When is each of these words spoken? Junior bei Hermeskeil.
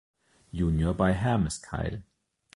Junior 0.51 0.95
bei 0.95 1.13
Hermeskeil. 1.13 2.01